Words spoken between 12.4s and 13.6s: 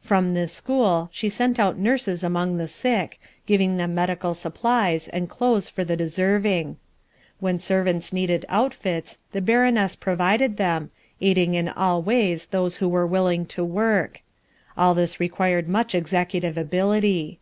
those who were willing